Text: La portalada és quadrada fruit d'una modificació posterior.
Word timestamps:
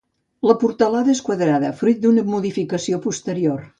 La 0.51 0.55
portalada 0.61 1.13
és 1.15 1.21
quadrada 1.29 1.71
fruit 1.81 2.01
d'una 2.07 2.25
modificació 2.33 3.01
posterior. 3.09 3.63